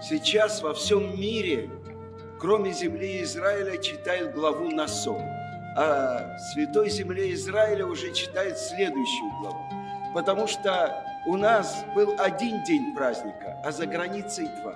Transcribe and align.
Сейчас 0.00 0.62
во 0.62 0.74
всем 0.74 1.20
мире, 1.20 1.68
кроме 2.38 2.72
земли 2.72 3.20
Израиля, 3.22 3.78
читают 3.78 4.32
главу 4.32 4.70
Насо. 4.70 5.18
А 5.76 6.38
святой 6.52 6.88
земле 6.88 7.32
Израиля 7.34 7.84
уже 7.84 8.12
читает 8.12 8.56
следующую 8.58 9.30
главу. 9.40 9.58
Потому 10.14 10.46
что 10.46 11.04
у 11.26 11.36
нас 11.36 11.84
был 11.96 12.14
один 12.16 12.62
день 12.62 12.94
праздника, 12.94 13.60
а 13.64 13.72
за 13.72 13.86
границей 13.86 14.46
два. 14.62 14.74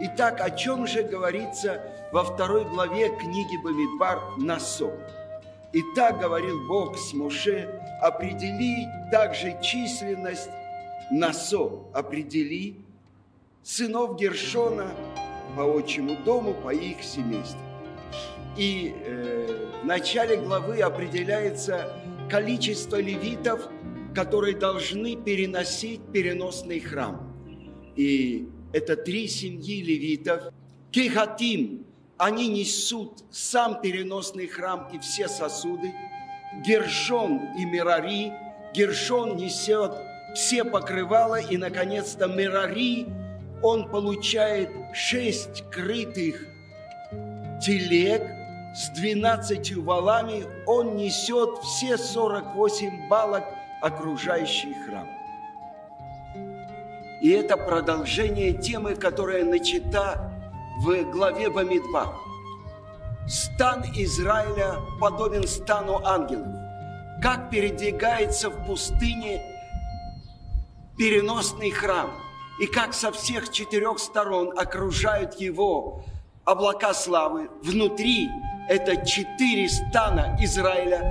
Итак, 0.00 0.42
о 0.42 0.50
чем 0.50 0.86
же 0.86 1.04
говорится 1.04 1.80
во 2.12 2.22
второй 2.22 2.66
главе 2.66 3.08
книги 3.16 3.56
Бамидбар 3.64 4.20
Насо? 4.36 4.92
И 5.72 5.82
так 5.96 6.18
говорил 6.18 6.68
Бог 6.68 6.98
с 6.98 7.14
Моше, 7.14 7.80
определи 8.02 8.86
также 9.10 9.56
численность 9.62 10.50
Насо, 11.10 11.86
определи 11.94 12.84
сынов 13.62 14.18
Гершона 14.18 14.94
по 15.56 15.62
отчему 15.62 16.16
дому, 16.24 16.54
по 16.54 16.72
их 16.72 17.02
семейству. 17.02 17.60
И 18.56 18.94
э, 19.04 19.80
в 19.82 19.86
начале 19.86 20.36
главы 20.36 20.80
определяется 20.80 21.92
количество 22.28 22.96
левитов, 22.96 23.68
которые 24.14 24.56
должны 24.56 25.16
переносить 25.16 26.00
переносный 26.12 26.80
храм. 26.80 27.34
И 27.96 28.48
это 28.72 28.96
три 28.96 29.28
семьи 29.28 29.82
левитов. 29.82 30.52
Кехатим, 30.90 31.86
они 32.18 32.48
несут 32.48 33.24
сам 33.30 33.80
переносный 33.80 34.46
храм 34.46 34.88
и 34.92 34.98
все 34.98 35.28
сосуды. 35.28 35.92
Гершон 36.66 37.40
и 37.56 37.64
Мирари, 37.64 38.32
Гершон 38.74 39.36
несет 39.36 39.92
все 40.34 40.64
покрывала, 40.64 41.40
и, 41.40 41.56
наконец-то, 41.56 42.26
Мирари 42.26 43.06
он 43.62 43.88
получает 43.88 44.70
шесть 44.92 45.64
крытых 45.70 46.46
телег 47.60 48.22
с 48.74 48.88
двенадцатью 48.90 49.82
валами, 49.82 50.44
он 50.66 50.96
несет 50.96 51.58
все 51.62 51.98
48 51.98 53.08
балок, 53.08 53.44
окружающий 53.82 54.74
храм. 54.74 55.08
И 57.20 57.30
это 57.30 57.56
продолжение 57.56 58.52
темы, 58.52 58.94
которая 58.94 59.44
начата 59.44 60.32
в 60.82 61.02
главе 61.10 61.50
Бамидба. 61.50 62.14
Стан 63.28 63.84
Израиля 63.94 64.76
подобен 65.00 65.46
стану 65.46 66.00
ангелов. 66.04 66.48
Как 67.22 67.50
передвигается 67.50 68.48
в 68.48 68.66
пустыне 68.66 69.42
переносный 70.96 71.70
храм– 71.70 72.10
и 72.60 72.66
как 72.66 72.92
со 72.92 73.10
всех 73.10 73.50
четырех 73.50 73.98
сторон 73.98 74.56
окружают 74.56 75.40
его 75.40 76.04
облака 76.44 76.92
славы. 76.92 77.48
Внутри 77.62 78.28
это 78.68 79.04
четыре 79.04 79.68
стана 79.68 80.36
Израиля, 80.40 81.10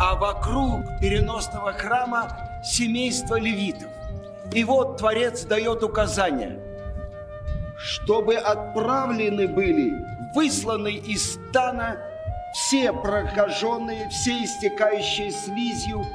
а 0.00 0.14
вокруг 0.14 0.82
переносного 1.00 1.72
храма 1.72 2.62
семейство 2.64 3.34
левитов. 3.34 3.90
И 4.54 4.62
вот 4.62 4.98
Творец 4.98 5.44
дает 5.44 5.82
указания, 5.82 6.60
чтобы 7.78 8.36
отправлены 8.36 9.48
были, 9.48 9.92
высланы 10.34 10.94
из 10.94 11.34
стана 11.34 11.98
все 12.54 12.92
прокаженные, 12.92 14.08
все 14.08 14.44
истекающие 14.44 15.32
слизью 15.32 16.06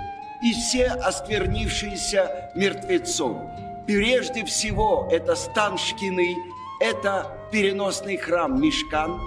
и 0.41 0.53
все 0.53 0.87
осквернившиеся 0.87 2.51
мертвецом. 2.55 3.51
Прежде 3.87 4.43
всего, 4.45 5.07
это 5.11 5.35
стан 5.35 5.77
Шкины, 5.77 6.35
это 6.79 7.37
переносный 7.51 8.17
храм 8.17 8.59
Мишкан. 8.59 9.21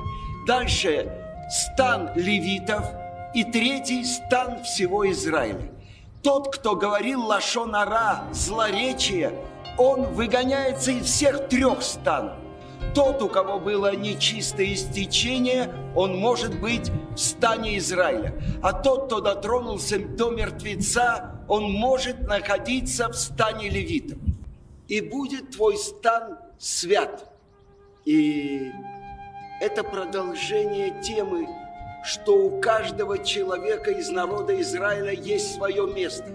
Дальше 0.46 1.12
стан 1.48 2.10
левитов. 2.16 2.84
И 3.34 3.44
третий 3.44 4.04
стан 4.04 4.64
всего 4.64 5.08
Израиля. 5.10 5.70
Тот, 6.22 6.52
кто 6.52 6.74
говорил 6.74 7.24
лашонара, 7.24 8.24
злоречие, 8.32 9.32
он 9.76 10.06
выгоняется 10.14 10.90
из 10.92 11.04
всех 11.04 11.48
трех 11.48 11.82
станов. 11.82 12.38
Тот, 12.94 13.22
у 13.22 13.28
кого 13.28 13.60
было 13.60 13.94
нечистое 13.94 14.72
истечение, 14.72 15.70
он 15.94 16.16
может 16.16 16.58
быть 16.58 16.90
в 17.14 17.18
стане 17.18 17.76
Израиля. 17.78 18.34
А 18.62 18.72
тот, 18.72 19.06
кто 19.06 19.20
дотронулся 19.20 19.98
до 19.98 20.30
мертвеца, 20.30 21.44
он 21.46 21.70
может 21.70 22.26
находиться 22.26 23.08
в 23.08 23.14
стане 23.14 23.68
левитов 23.68 24.18
и 24.88 25.00
будет 25.00 25.50
твой 25.50 25.76
стан 25.76 26.38
свят. 26.58 27.30
И 28.04 28.72
это 29.60 29.84
продолжение 29.84 31.00
темы, 31.02 31.46
что 32.04 32.46
у 32.46 32.60
каждого 32.60 33.22
человека 33.22 33.90
из 33.90 34.08
народа 34.08 34.58
Израиля 34.60 35.12
есть 35.12 35.54
свое 35.54 35.86
место. 35.86 36.30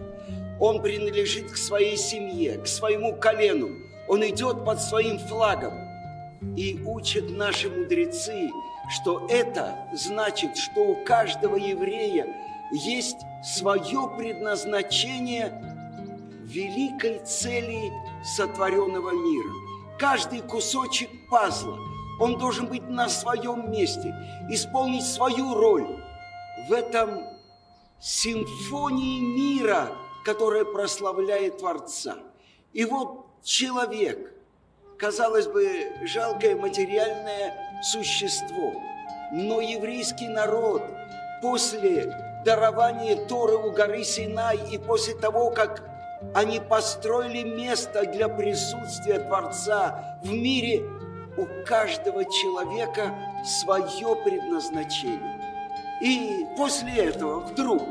Он 0.59 0.81
принадлежит 0.81 1.51
к 1.51 1.57
своей 1.57 1.97
семье, 1.97 2.59
к 2.59 2.67
своему 2.67 3.15
колену. 3.15 3.69
Он 4.07 4.23
идет 4.27 4.63
под 4.63 4.79
своим 4.81 5.17
флагом. 5.17 5.73
И 6.55 6.79
учат 6.85 7.29
наши 7.31 7.69
мудрецы, 7.69 8.51
что 8.89 9.25
это 9.29 9.75
значит, 9.93 10.57
что 10.57 10.81
у 10.81 11.03
каждого 11.05 11.55
еврея 11.55 12.27
есть 12.71 13.17
свое 13.43 14.11
предназначение 14.17 15.73
великой 16.43 17.19
цели 17.25 17.91
сотворенного 18.23 19.11
мира. 19.11 19.51
Каждый 19.99 20.41
кусочек 20.41 21.09
пазла, 21.29 21.77
он 22.19 22.37
должен 22.37 22.67
быть 22.67 22.87
на 22.89 23.09
своем 23.09 23.71
месте, 23.71 24.13
исполнить 24.49 25.05
свою 25.05 25.53
роль 25.53 25.87
в 26.67 26.73
этом 26.73 27.23
симфонии 27.99 29.19
мира, 29.19 29.89
которая 30.25 30.65
прославляет 30.65 31.57
Творца. 31.57 32.17
И 32.71 32.85
вот 32.85 33.25
человек, 33.43 34.33
казалось 34.97 35.47
бы, 35.47 35.91
жалкое 36.03 36.55
материальное 36.55 37.81
существо, 37.83 38.73
но 39.31 39.61
еврейский 39.61 40.27
народ 40.27 40.83
после 41.41 42.13
дарования 42.45 43.25
Торы 43.27 43.57
у 43.57 43.71
горы 43.71 44.03
Синай 44.03 44.59
и 44.71 44.77
после 44.77 45.15
того, 45.15 45.49
как 45.49 45.92
они 46.33 46.59
построили 46.59 47.43
место 47.43 48.05
для 48.05 48.27
присутствия 48.27 49.19
Творца 49.19 50.17
в 50.23 50.31
мире. 50.31 50.83
У 51.35 51.47
каждого 51.65 52.25
человека 52.25 53.13
свое 53.43 54.15
предназначение. 54.23 55.41
И 56.01 56.45
после 56.57 56.93
этого 56.93 57.39
вдруг 57.39 57.81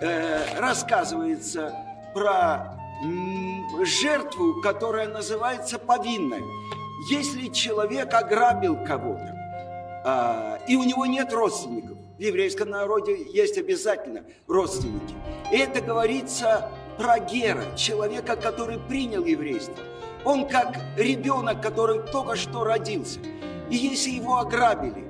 э, 0.00 0.58
рассказывается 0.58 1.74
про 2.14 2.76
жертву, 3.84 4.60
которая 4.60 5.08
называется 5.08 5.78
повинной. 5.78 6.42
Если 7.10 7.48
человек 7.48 8.12
ограбил 8.12 8.76
кого-то, 8.84 9.36
э, 10.04 10.58
и 10.68 10.76
у 10.76 10.82
него 10.82 11.06
нет 11.06 11.32
родственников, 11.32 11.96
в 12.18 12.20
еврейском 12.20 12.68
народе 12.68 13.16
есть 13.32 13.56
обязательно 13.56 14.24
родственники. 14.46 15.14
И 15.50 15.56
это 15.56 15.80
говорится 15.80 16.70
про 16.96 17.18
Гера, 17.18 17.74
человека, 17.76 18.36
который 18.36 18.78
принял 18.78 19.24
еврейство. 19.24 19.82
Он 20.24 20.46
как 20.46 20.78
ребенок, 20.96 21.62
который 21.62 22.00
только 22.10 22.36
что 22.36 22.64
родился. 22.64 23.20
И 23.70 23.76
если 23.76 24.10
его 24.10 24.38
ограбили, 24.38 25.08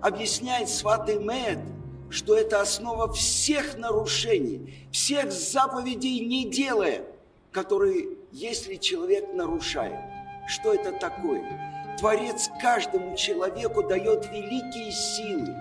объясняет 0.00 0.68
сваты 0.68 1.18
Мед, 1.18 1.58
что 2.08 2.36
это 2.36 2.60
основа 2.60 3.12
всех 3.12 3.76
нарушений, 3.76 4.88
всех 4.92 5.32
заповедей 5.32 6.20
не 6.20 6.48
делая, 6.48 7.04
которые, 7.52 8.08
если 8.32 8.76
человек 8.76 9.34
нарушает. 9.34 9.98
Что 10.46 10.72
это 10.72 10.92
такое? 10.92 11.96
Творец 11.98 12.48
каждому 12.60 13.16
человеку 13.16 13.82
дает 13.82 14.26
великие 14.30 14.92
силы, 14.92 15.54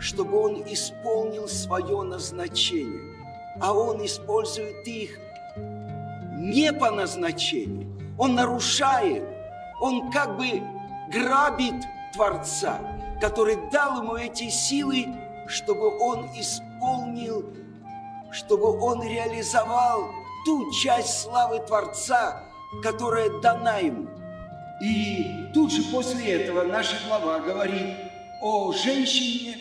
чтобы 0.00 0.38
он 0.38 0.62
исполнил 0.62 1.48
свое 1.48 2.02
назначение 2.02 3.15
а 3.60 3.72
он 3.72 4.04
использует 4.04 4.86
их 4.86 5.18
не 6.36 6.72
по 6.72 6.90
назначению. 6.90 7.86
Он 8.18 8.34
нарушает, 8.34 9.24
он 9.80 10.10
как 10.10 10.36
бы 10.36 10.62
грабит 11.10 11.74
Творца, 12.12 12.78
который 13.20 13.56
дал 13.70 14.02
ему 14.02 14.16
эти 14.16 14.48
силы, 14.48 15.06
чтобы 15.46 15.98
он 15.98 16.26
исполнил, 16.34 17.44
чтобы 18.32 18.78
он 18.80 19.02
реализовал 19.02 20.10
ту 20.44 20.70
часть 20.70 21.22
славы 21.22 21.60
Творца, 21.60 22.42
которая 22.82 23.30
дана 23.40 23.78
ему. 23.78 24.08
И 24.80 25.50
тут 25.54 25.72
же 25.72 25.82
после 25.84 26.32
этого 26.32 26.64
наша 26.64 26.96
глава 27.06 27.38
говорит 27.40 27.96
о 28.42 28.72
женщине, 28.72 29.56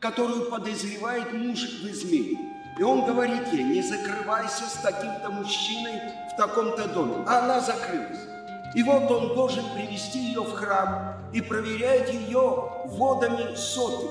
которую 0.00 0.50
подозревает 0.50 1.32
муж 1.32 1.60
в 1.60 1.86
измене. 1.86 2.55
И 2.78 2.82
он 2.82 3.06
говорит 3.06 3.46
ей, 3.52 3.64
не 3.64 3.82
закрывайся 3.82 4.64
с 4.64 4.74
таким-то 4.82 5.30
мужчиной 5.30 6.00
в 6.32 6.36
таком-то 6.36 6.86
доме. 6.88 7.24
А 7.26 7.38
она 7.38 7.60
закрылась. 7.60 8.20
И 8.74 8.82
вот 8.82 9.10
он 9.10 9.34
должен 9.34 9.64
привести 9.74 10.18
ее 10.18 10.42
в 10.42 10.52
храм 10.52 11.14
и 11.32 11.40
проверяет 11.40 12.10
ее 12.10 12.70
водами 12.84 13.54
соты. 13.54 14.08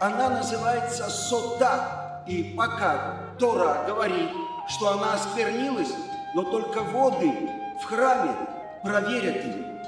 Она 0.00 0.28
называется 0.28 1.08
сота. 1.08 2.22
И 2.26 2.54
пока 2.56 3.16
Тора 3.38 3.84
говорит, 3.86 4.30
что 4.68 4.92
она 4.92 5.14
осквернилась, 5.14 5.92
но 6.34 6.42
только 6.42 6.82
воды 6.82 7.50
в 7.80 7.84
храме 7.84 8.34
проверят 8.82 9.44
ее. 9.44 9.80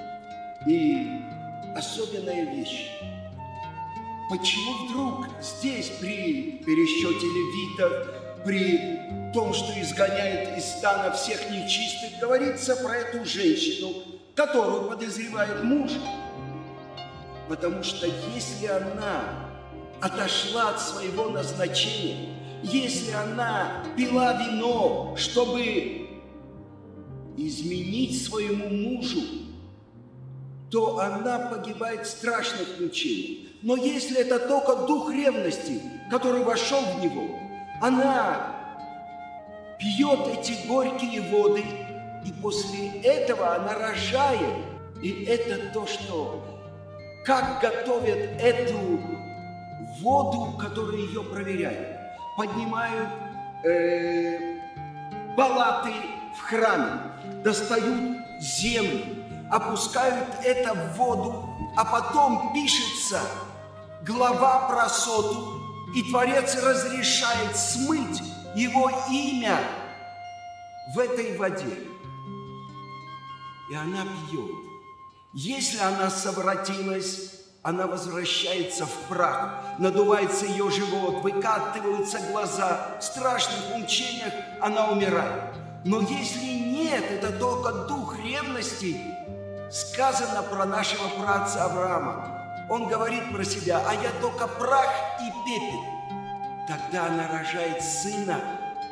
И 0.66 1.22
особенная 1.76 2.44
вещь. 2.44 2.90
Почему 4.30 4.86
вдруг 4.86 5.26
здесь 5.42 5.90
при 6.00 6.62
пересчете 6.64 7.26
левитов, 7.26 8.42
при 8.44 9.32
том, 9.34 9.52
что 9.52 9.78
изгоняет 9.80 10.56
из 10.56 10.64
стана 10.64 11.12
всех 11.12 11.50
нечистых, 11.50 12.18
говорится 12.20 12.74
про 12.76 12.96
эту 12.96 13.24
женщину, 13.26 13.92
которую 14.34 14.88
подозревает 14.88 15.62
муж? 15.62 15.92
Потому 17.48 17.82
что 17.82 18.06
если 18.34 18.66
она 18.66 19.50
отошла 20.00 20.70
от 20.70 20.80
своего 20.80 21.28
назначения, 21.28 22.30
если 22.62 23.12
она 23.12 23.84
пила 23.94 24.32
вино, 24.42 25.14
чтобы 25.18 26.08
изменить 27.36 28.24
своему 28.24 28.70
мужу, 28.70 29.20
то 30.74 30.98
она 30.98 31.38
погибает 31.38 32.04
в 32.04 32.10
страшных 32.10 32.80
мучениях. 32.80 33.52
Но 33.62 33.76
если 33.76 34.18
это 34.18 34.40
только 34.40 34.74
дух 34.88 35.08
ревности, 35.12 35.80
который 36.10 36.42
вошел 36.42 36.80
в 36.80 37.00
него, 37.00 37.38
она 37.80 38.56
пьет 39.78 40.18
эти 40.36 40.66
горькие 40.66 41.20
воды, 41.30 41.62
и 42.24 42.32
после 42.42 42.88
этого 43.02 43.54
она 43.54 43.74
рожает. 43.74 44.64
И 45.00 45.24
это 45.26 45.72
то, 45.72 45.86
что 45.86 46.44
как 47.24 47.60
готовят 47.60 48.30
эту 48.42 49.00
воду, 50.00 50.58
которая 50.60 50.96
ее 50.96 51.22
проверяет. 51.22 52.00
Поднимают 52.36 53.10
э, 53.64 54.58
в 55.36 56.40
храме, 56.40 57.00
достают 57.44 58.18
землю, 58.40 59.13
опускают 59.54 60.28
это 60.42 60.74
в 60.74 60.96
воду, 60.96 61.48
а 61.76 61.84
потом 61.84 62.52
пишется 62.52 63.20
глава 64.04 64.68
про 64.68 64.88
соту, 64.88 65.60
и 65.94 66.02
Творец 66.10 66.56
разрешает 66.60 67.56
смыть 67.56 68.20
его 68.56 68.90
имя 69.08 69.60
в 70.92 70.98
этой 70.98 71.36
воде. 71.38 71.78
И 73.70 73.74
она 73.76 74.02
пьет. 74.28 74.50
Если 75.32 75.78
она 75.78 76.10
совратилась, 76.10 77.30
она 77.62 77.86
возвращается 77.86 78.86
в 78.86 79.08
прах, 79.08 79.62
надувается 79.78 80.46
ее 80.46 80.68
живот, 80.70 81.22
выкатываются 81.22 82.18
глаза, 82.32 82.98
в 82.98 83.04
страшных 83.04 83.76
мучениях 83.76 84.32
она 84.60 84.90
умирает. 84.90 85.54
Но 85.84 86.00
если 86.00 86.44
нет, 86.44 87.04
это 87.08 87.30
только 87.38 87.86
дух 87.86 88.18
ревности, 88.18 89.00
сказано 89.74 90.42
про 90.44 90.64
нашего 90.64 91.08
праца 91.20 91.64
Авраама. 91.64 92.66
Он 92.70 92.86
говорит 92.86 93.32
про 93.32 93.44
себя, 93.44 93.82
а 93.86 93.92
я 93.92 94.10
только 94.20 94.46
прах 94.46 94.88
и 95.20 95.30
пепел. 95.44 95.80
Тогда 96.68 97.06
она 97.06 97.28
рожает 97.28 97.82
сына, 97.82 98.38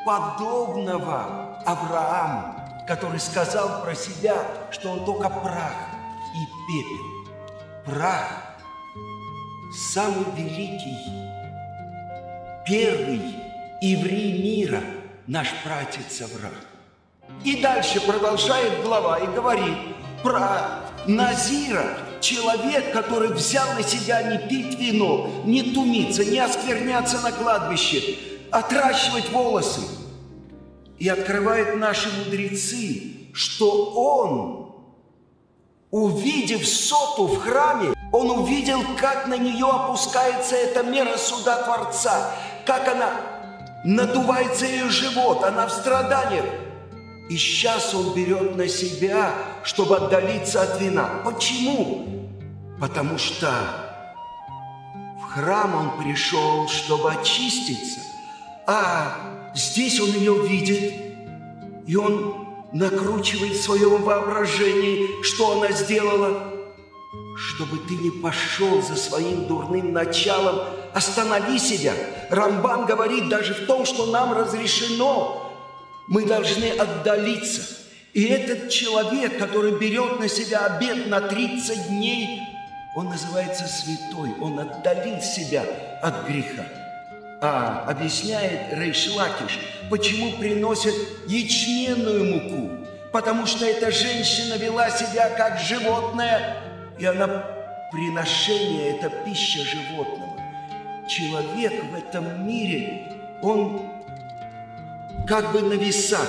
подобного 0.05 1.63
Аврааму, 1.65 2.85
который 2.89 3.21
сказал 3.21 3.83
про 3.83 3.95
себя, 3.95 4.37
что 4.73 4.91
он 4.91 5.05
только 5.05 5.31
прах 5.31 5.73
и 6.35 6.45
пепел. 6.67 7.33
Прах– 7.87 8.27
самый 9.93 10.25
великий, 10.37 10.99
первый 12.67 13.37
еврей 13.81 14.43
мира, 14.43 14.83
наш 15.29 15.49
пратец 15.63 16.21
Авраам. 16.23 16.55
И 17.45 17.63
дальше 17.63 18.01
продолжает 18.01 18.83
глава 18.83 19.19
и 19.19 19.27
говорит 19.29 19.92
про 20.23 20.83
Назира, 21.07 21.85
человек, 22.21 22.93
который 22.93 23.33
взял 23.33 23.67
на 23.75 23.83
себя 23.83 24.23
не 24.23 24.39
пить 24.49 24.79
вино, 24.79 25.31
не 25.45 25.63
тумиться, 25.63 26.25
не 26.25 26.39
оскверняться 26.39 27.21
на 27.21 27.33
кладбище, 27.33 28.17
отращивать 28.51 29.31
волосы. 29.31 29.81
И 30.99 31.09
открывает 31.09 31.77
наши 31.77 32.09
мудрецы, 32.17 33.31
что 33.33 33.91
он, 33.95 34.77
увидев 35.91 36.67
соту 36.67 37.27
в 37.27 37.41
храме, 37.41 37.93
он 38.13 38.31
увидел, 38.31 38.83
как 38.99 39.27
на 39.27 39.37
нее 39.37 39.67
опускается 39.67 40.55
эта 40.55 40.85
мера 40.85 41.17
суда 41.17 41.63
Творца, 41.65 42.31
как 42.65 42.87
она 42.87 43.11
надувается 43.85 44.67
ее 44.67 44.89
живот, 44.91 45.43
она 45.43 45.67
в 45.67 45.73
страданиях. 45.73 46.45
И 47.29 47.37
сейчас 47.37 47.95
он 47.95 48.15
берет 48.15 48.57
на 48.57 48.69
себя, 48.69 49.35
чтобы 49.63 49.97
отдалиться 49.97 50.63
от 50.63 50.81
вина. 50.81 51.23
Почему? 51.25 52.29
Потому 52.81 53.17
что 53.17 53.49
в 55.21 55.33
храм 55.33 55.75
он 55.75 56.03
пришел, 56.03 56.69
чтобы 56.69 57.13
очиститься, 57.13 58.01
а 58.67 59.53
здесь 59.55 60.01
он 60.01 60.11
ее 60.11 60.35
видит, 60.47 60.93
и 61.87 61.97
он 61.97 62.47
накручивает 62.73 63.53
в 63.53 63.63
своем 63.63 64.03
воображении, 64.03 65.23
что 65.23 65.53
она 65.53 65.73
сделала, 65.73 66.53
чтобы 67.37 67.79
ты 67.79 67.97
не 67.97 68.11
пошел 68.11 68.83
за 68.83 68.97
своим 68.97 69.47
дурным 69.47 69.93
началом, 69.93 70.67
останови 70.95 71.59
себя. 71.59 71.95
Рамбан 72.31 72.87
говорит 72.87 73.29
даже 73.29 73.55
в 73.55 73.67
том, 73.67 73.85
что 73.85 74.07
нам 74.07 74.33
разрешено 74.33 75.52
мы 76.09 76.27
должны 76.27 76.71
отдалиться. 76.71 77.63
И 78.13 78.25
этот 78.25 78.69
человек, 78.69 79.39
который 79.39 79.79
берет 79.79 80.21
на 80.21 80.29
себя 80.29 80.67
обед 80.67 81.07
на 81.07 81.21
30 81.21 81.89
дней, 81.89 82.43
он 82.95 83.09
называется 83.09 83.67
святой, 83.67 84.35
он 84.41 84.59
отдалил 84.59 85.21
себя 85.21 85.65
от 86.03 86.27
греха. 86.27 86.65
А 87.41 87.87
объясняет 87.89 88.73
Рейшлакиш, 88.73 89.59
почему 89.91 90.33
приносят 90.33 90.95
ячменную 91.27 92.25
муку. 92.25 92.87
Потому 93.13 93.47
что 93.47 93.65
эта 93.65 93.91
женщина 93.91 94.55
вела 94.55 94.91
себя 94.91 95.31
как 95.31 95.59
животное, 95.59 96.57
и 96.99 97.05
она 97.05 97.45
приношение– 97.91 98.91
это 98.97 99.11
пища 99.25 99.61
животного. 99.61 100.39
Человек 101.09 101.73
в 101.85 101.95
этом 101.95 102.47
мире, 102.47 103.09
он 103.43 104.02
как 105.27 105.53
бы 105.53 105.63
на 105.63 105.75
весах. 105.75 106.29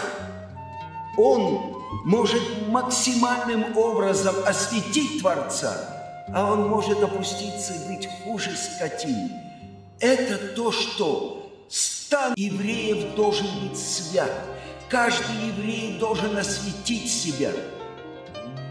Он 1.17 1.83
может 2.05 2.67
максимальным 2.67 3.77
образом 3.77 4.35
осветить 4.45 5.21
Творца, 5.21 6.25
а 6.33 6.51
он 6.51 6.67
может 6.67 7.01
опуститься 7.03 7.73
и 7.73 7.95
быть 7.95 8.09
хуже 8.23 8.51
скотины. 8.55 9.31
Это 9.99 10.37
то, 10.55 10.71
что 10.71 11.51
стан 11.69 12.33
евреев 12.35 13.15
должен 13.15 13.47
быть 13.61 13.77
свят. 13.77 14.31
Каждый 14.89 15.47
еврей 15.47 15.97
должен 15.99 16.37
осветить 16.37 17.11
себя. 17.11 17.51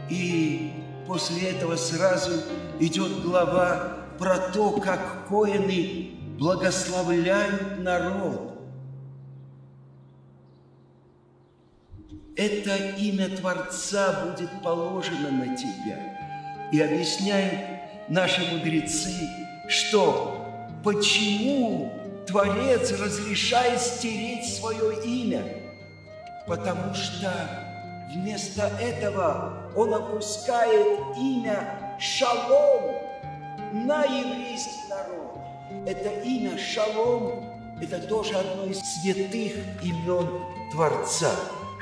И 0.09 0.73
после 1.07 1.51
этого 1.51 1.77
сразу 1.77 2.33
идет 2.81 3.23
глава 3.23 3.97
про 4.19 4.39
то, 4.39 4.73
как 4.73 5.27
коины 5.29 6.11
благословляют 6.39 7.81
народ. 7.81 8.52
Это 12.37 12.77
имя 12.97 13.29
Творца 13.29 14.25
будет 14.25 14.51
положено 14.63 15.31
на 15.31 15.57
тебя. 15.57 16.19
И 16.73 16.81
объясняют 16.81 17.61
наши 18.09 18.41
мудрецы, 18.53 19.15
что 19.69 20.57
почему 20.83 21.93
Творец 22.27 22.93
разрешает 22.93 23.81
стереть 23.81 24.47
свое 24.55 25.03
имя, 25.05 25.45
потому 26.47 26.95
что 26.95 27.31
вместо 28.15 28.63
этого 28.81 29.71
он 29.77 29.93
опускает 29.93 31.17
имя 31.19 31.97
Шалом 31.99 32.95
на 33.73 34.05
еврейский 34.05 34.89
народ. 34.89 35.39
Это 35.87 36.09
имя 36.23 36.57
Шалом– 36.59 37.45
это 37.83 37.99
тоже 37.99 38.35
одно 38.35 38.67
из 38.67 38.81
святых 38.81 39.55
имен 39.83 40.29
Творца 40.71 41.31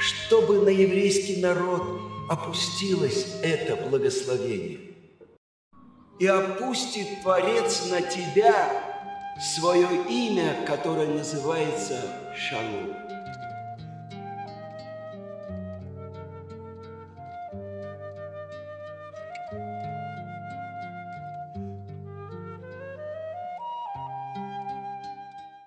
чтобы 0.01 0.63
на 0.63 0.71
еврейский 0.71 1.41
народ 1.41 1.83
опустилось 2.29 3.27
это 3.43 3.77
благословение. 3.77 4.81
И 6.19 6.27
опустит 6.27 7.23
Творец 7.23 7.89
на 7.91 8.01
тебя 8.01 8.83
свое 9.57 9.89
имя, 10.09 10.65
которое 10.67 11.07
называется 11.07 12.03
Шалом. 12.37 13.10